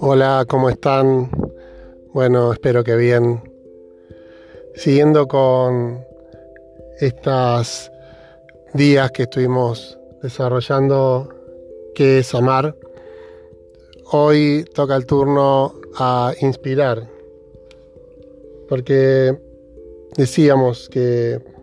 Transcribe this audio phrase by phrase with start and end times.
[0.00, 1.30] Hola, ¿cómo están?
[2.12, 3.42] Bueno, espero que bien.
[4.74, 6.04] Siguiendo con
[7.00, 7.90] estos
[8.74, 11.28] días que estuvimos desarrollando
[11.94, 12.76] qué es amar,
[14.12, 17.08] hoy toca el turno a inspirar,
[18.68, 19.38] porque
[20.16, 21.55] decíamos que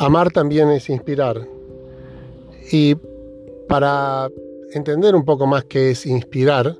[0.00, 1.46] amar también es inspirar.
[2.72, 2.96] Y
[3.68, 4.30] para
[4.72, 6.76] entender un poco más qué es inspirar,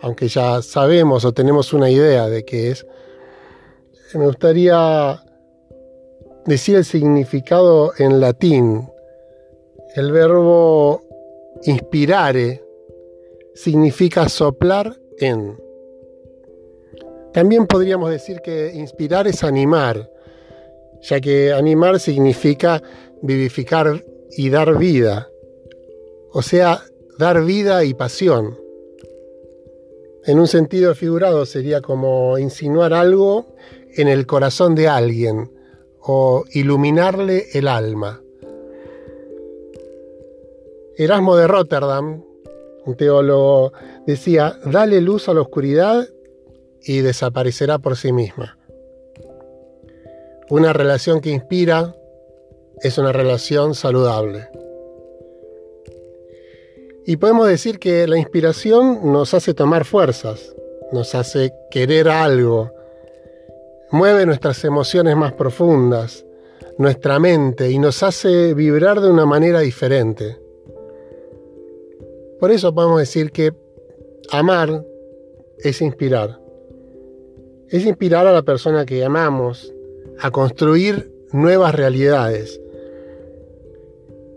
[0.00, 2.86] aunque ya sabemos o tenemos una idea de qué es,
[4.14, 5.22] me gustaría
[6.46, 8.88] decir el significado en latín.
[9.94, 11.02] El verbo
[11.64, 12.64] inspirare
[13.54, 15.60] significa soplar en.
[17.32, 20.10] También podríamos decir que inspirar es animar,
[21.02, 22.82] ya que animar significa
[23.22, 25.28] vivificar y dar vida,
[26.32, 26.82] o sea,
[27.18, 28.58] dar vida y pasión.
[30.24, 33.54] En un sentido figurado sería como insinuar algo
[33.96, 35.50] en el corazón de alguien
[36.00, 38.22] o iluminarle el alma.
[40.96, 42.22] Erasmo de Rotterdam,
[42.84, 43.72] un teólogo,
[44.06, 46.06] decía, dale luz a la oscuridad
[46.82, 48.59] y desaparecerá por sí misma.
[50.50, 51.94] Una relación que inspira
[52.82, 54.48] es una relación saludable.
[57.06, 60.56] Y podemos decir que la inspiración nos hace tomar fuerzas,
[60.90, 62.72] nos hace querer algo,
[63.92, 66.26] mueve nuestras emociones más profundas,
[66.78, 70.36] nuestra mente y nos hace vibrar de una manera diferente.
[72.40, 73.52] Por eso podemos decir que
[74.32, 74.84] amar
[75.58, 76.40] es inspirar.
[77.68, 79.72] Es inspirar a la persona que amamos
[80.20, 82.60] a construir nuevas realidades,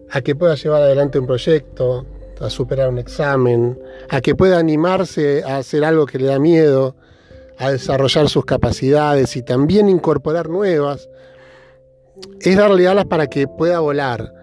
[0.09, 2.05] a que pueda llevar adelante un proyecto,
[2.39, 6.95] a superar un examen, a que pueda animarse a hacer algo que le da miedo,
[7.57, 11.09] a desarrollar sus capacidades y también incorporar nuevas,
[12.39, 14.33] es darle alas para que pueda volar,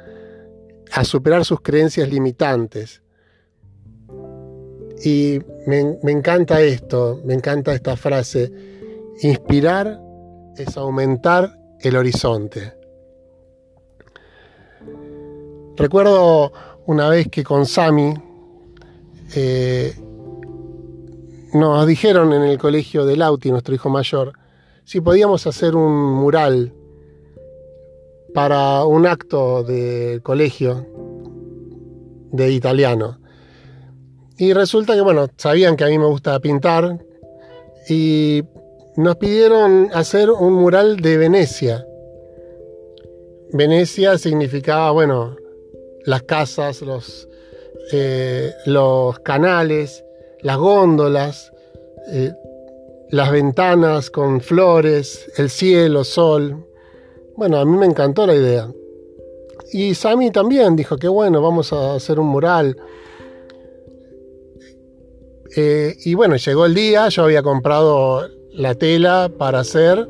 [0.93, 3.03] a superar sus creencias limitantes.
[5.05, 8.53] Y me, encanta esto, me encanta esta frase,
[9.23, 10.01] inspirar
[10.57, 12.75] es aumentar el horizonte.
[15.77, 16.53] Recuerdo
[16.87, 18.15] una vez que con Sami
[19.35, 19.95] eh,
[21.55, 24.33] nos dijeron en el colegio de Lauti, nuestro hijo mayor,
[24.85, 26.73] si podíamos hacer un mural
[28.35, 30.87] para un acto de colegio
[32.33, 33.19] de italiano.
[34.37, 36.99] Y resulta que, bueno, sabían que a mí me gusta pintar
[37.89, 38.43] y
[39.01, 41.87] nos pidieron hacer un mural de Venecia.
[43.51, 45.37] Venecia significaba, bueno,
[46.05, 47.27] las casas, los,
[47.93, 50.05] eh, los canales,
[50.43, 51.51] las góndolas,
[52.13, 52.33] eh,
[53.09, 56.67] las ventanas con flores, el cielo, sol.
[57.37, 58.71] Bueno, a mí me encantó la idea.
[59.73, 62.77] Y Sami también dijo que bueno, vamos a hacer un mural.
[65.57, 70.09] Eh, y bueno, llegó el día, yo había comprado la tela para hacer,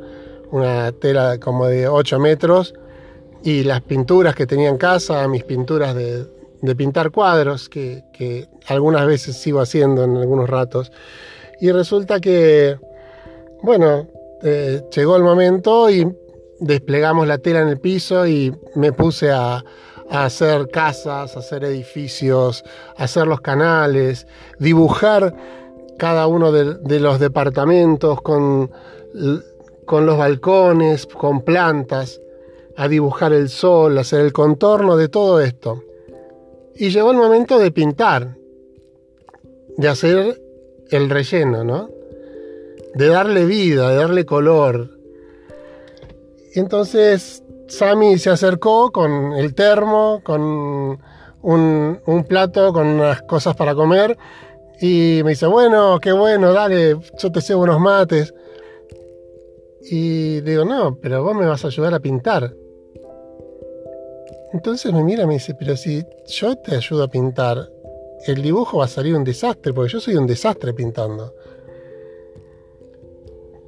[0.51, 2.75] una tela como de 8 metros,
[3.43, 6.27] y las pinturas que tenía en casa, mis pinturas de,
[6.77, 10.93] pintar cuadros, que, algunas veces sigo haciendo en algunos ratos.
[11.61, 12.79] Y resulta que,
[13.63, 14.07] bueno,
[14.43, 16.07] eh, llegó el momento y
[16.61, 19.65] desplegamos la tela en el piso y me puse a,
[20.11, 22.65] hacer casas, hacer edificios,
[22.97, 24.27] hacer los canales,
[24.59, 25.37] dibujar
[26.01, 28.71] cada uno de, los departamentos con,
[29.85, 32.23] con los balcones, con plantas
[32.75, 35.85] a dibujar el sol, a hacer el contorno de todo esto.
[36.75, 38.39] Y llegó el momento de pintar,
[39.77, 40.41] de hacer
[40.89, 41.91] el relleno, ¿no?
[42.95, 44.89] De darle vida, de darle color.
[46.55, 53.75] Entonces Sammy se acercó con el termo, con un, un plato, con unas cosas para
[53.75, 54.17] comer.
[54.81, 58.33] Y me dice, bueno, qué bueno, dale, yo te cebo unos mates.
[59.83, 62.55] Y digo, no, pero vos me vas a ayudar a pintar.
[64.53, 67.71] Entonces me mira y me dice, pero si yo te ayudo a pintar,
[68.27, 71.35] el dibujo va a salir un desastre, porque yo soy un desastre pintando.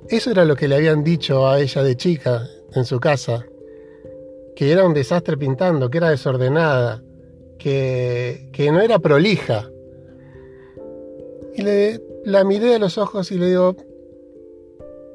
[0.09, 3.47] Eso era lo que le habían dicho a ella de chica en su casa,
[4.57, 7.03] que era un desastre pintando, que era desordenada,
[7.59, 9.72] que, que no era prolija.
[11.55, 13.77] Y le, la miré a los ojos y le digo,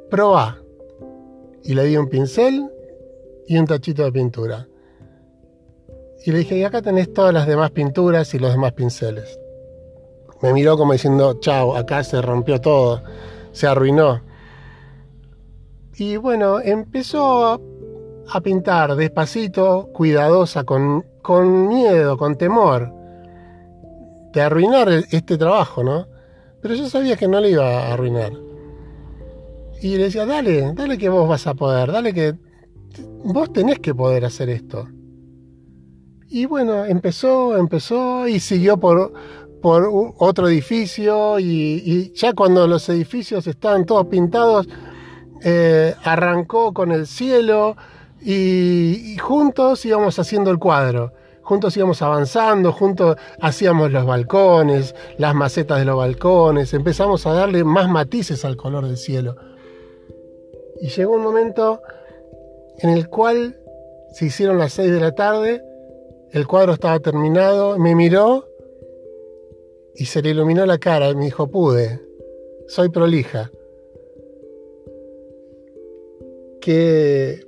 [0.10, 0.62] probá.
[1.64, 2.70] Y le di un pincel
[3.48, 4.68] y un tachito de pintura.
[6.26, 9.40] Y le dije, y acá tenés todas las demás pinturas y los demás pinceles.
[10.42, 13.02] Me miró como diciendo, chao, acá se rompió todo,
[13.52, 14.22] se arruinó.
[15.96, 17.60] Y bueno, empezó
[18.30, 22.94] a pintar despacito, cuidadosa, con, con miedo, con temor
[24.34, 26.08] de arruinar este trabajo, ¿no?
[26.68, 28.34] Pero yo sabía que no le iba a arruinar.
[29.82, 32.36] Y le decía, dale, dale que vos vas a poder, dale que
[33.24, 34.86] vos tenés que poder hacer esto.
[36.28, 39.14] Y bueno, empezó, empezó y siguió por,
[39.62, 44.68] por otro edificio y, ya cuando los edificios estaban todos pintados,
[45.44, 47.78] eh, arrancó con el cielo
[48.20, 51.14] y, y, juntos íbamos haciendo el cuadro.
[51.48, 57.64] Juntos íbamos avanzando, juntos hacíamos los balcones, las macetas de los balcones, empezamos a darle
[57.64, 59.38] más matices al color del cielo.
[60.82, 61.82] Y llegó un momento
[62.80, 63.58] en el cual
[64.12, 65.64] se hicieron las seis de la tarde
[66.34, 68.50] el cuadro estaba terminado, me miró
[69.96, 72.02] y se le iluminó la cara y me dijo, pude,
[72.68, 73.50] soy prolija.
[76.60, 77.47] Que...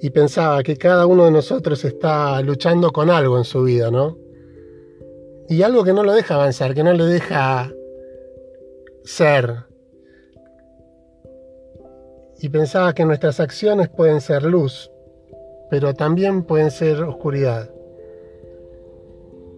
[0.00, 4.18] Y pensaba que cada uno de nosotros está luchando con algo en su vida, ¿no?
[5.48, 7.72] Y algo que no lo deja avanzar, que no le deja
[9.04, 9.64] ser.
[12.38, 14.90] Y pensaba que nuestras acciones pueden ser luz,
[15.70, 17.70] pero también pueden ser oscuridad.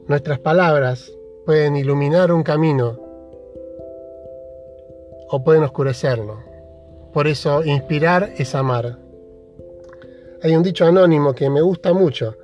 [0.06, 1.12] Nuestras palabras
[1.44, 2.98] pueden iluminar un camino
[5.30, 6.38] o pueden oscurecerlo.
[7.12, 9.07] Por eso inspirar es amar.
[10.42, 12.36] Hay un dicho anónimo que me gusta mucho.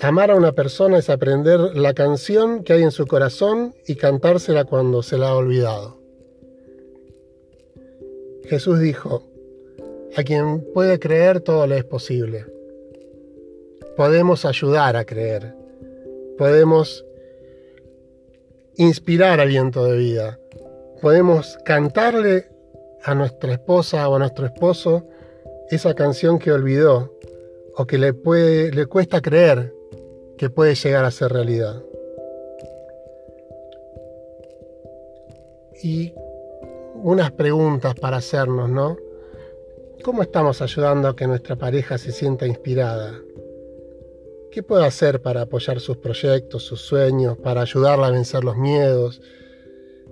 [0.00, 4.64] Amar a una persona es aprender la canción que hay en su corazón y cantársela
[4.64, 5.98] cuando se la ha olvidado.
[8.44, 9.22] Jesús dijo,
[10.16, 12.46] a quien puede creer todo le es posible.
[13.96, 15.54] Podemos ayudar a creer.
[16.38, 17.04] Podemos
[18.76, 20.40] inspirar aliento de vida.
[21.00, 22.46] Podemos cantarle
[23.02, 25.06] a nuestra esposa o a nuestro esposo
[25.70, 27.12] esa canción que olvidó
[27.74, 29.74] o que le, puede, le cuesta creer
[30.36, 31.82] que puede llegar a ser realidad.
[35.82, 36.12] Y
[36.94, 38.96] unas preguntas para hacernos, ¿no?
[40.02, 43.20] ¿Cómo estamos ayudando a que nuestra pareja se sienta inspirada?
[44.50, 49.20] ¿Qué puedo hacer para apoyar sus proyectos, sus sueños, para ayudarla a vencer los miedos?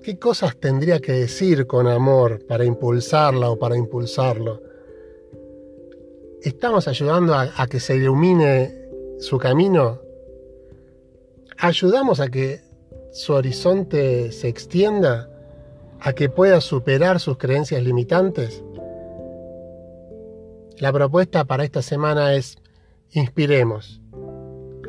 [0.03, 4.61] ¿Qué cosas tendría que decir con amor para impulsarla o para impulsarlo?
[6.47, 8.73] ¿Estamos ayudando a, que se ilumine
[9.19, 10.01] su camino?
[11.59, 12.61] ¿Ayudamos a que
[13.11, 15.29] su horizonte se extienda?
[15.99, 18.63] ¿A que pueda superar sus creencias limitantes?
[20.79, 22.59] La propuesta para esta semana es
[23.11, 24.01] inspiremos,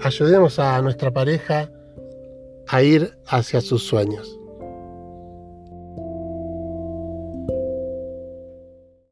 [0.04, 1.71] ayudemos a nuestra pareja
[2.68, 4.39] a ir hacia sus sueños.